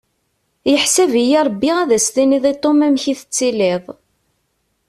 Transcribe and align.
Yeḥsab-iyi 0.71 1.39
Rebbi 1.47 1.71
ad 1.81 1.89
as-tiniḍ 1.97 2.45
i 2.51 2.53
Tom 2.63 2.79
amek 2.87 3.03
i 3.07 3.13
tettiliḍ. 3.19 3.83